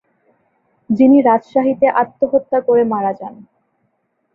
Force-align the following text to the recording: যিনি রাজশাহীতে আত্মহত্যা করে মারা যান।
যিনি 0.89 1.17
রাজশাহীতে 1.21 1.87
আত্মহত্যা 2.01 2.59
করে 2.61 2.83
মারা 2.83 3.11
যান। 3.13 3.35